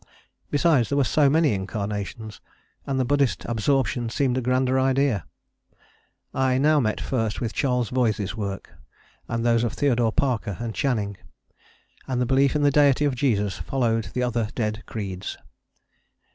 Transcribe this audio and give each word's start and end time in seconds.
Besides, 0.49 0.89
there 0.89 0.97
were 0.97 1.03
so 1.03 1.29
many 1.29 1.53
incarnations, 1.53 2.41
and 2.87 2.99
the 2.99 3.05
Buddhist 3.05 3.45
absorption 3.45 4.09
seemed 4.09 4.35
a 4.35 4.41
grander 4.41 4.79
idea. 4.79 5.25
I 6.33 6.57
now 6.57 6.81
first 6.97 7.35
met 7.37 7.39
with 7.39 7.53
Charles 7.53 7.91
Voysey's 7.91 8.35
works, 8.35 8.71
and 9.27 9.45
those 9.45 9.63
of 9.63 9.73
Theodore 9.73 10.11
Parker 10.11 10.57
and 10.59 10.73
Channing, 10.73 11.17
and 12.07 12.19
the 12.19 12.25
belief 12.25 12.55
in 12.55 12.63
the 12.63 12.71
Deity 12.71 13.05
of 13.05 13.13
Jesus 13.13 13.59
followed 13.59 14.05
the 14.05 14.23
other 14.23 14.49
dead 14.55 14.83
creeds. 14.87 15.37